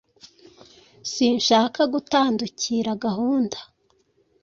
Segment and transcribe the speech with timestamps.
[1.13, 3.57] Sinshaka gutandukira gahunda.